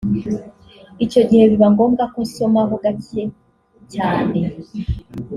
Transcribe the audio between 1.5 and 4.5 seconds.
biba ngombwa ko nsomaho gake cyane